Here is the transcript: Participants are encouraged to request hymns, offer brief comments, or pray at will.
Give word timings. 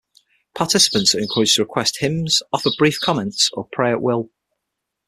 Participants 0.55 1.13
are 1.13 1.19
encouraged 1.19 1.57
to 1.57 1.61
request 1.61 1.99
hymns, 1.99 2.41
offer 2.51 2.71
brief 2.75 2.99
comments, 2.99 3.51
or 3.53 3.69
pray 3.71 3.91
at 3.91 4.01
will. 4.01 4.31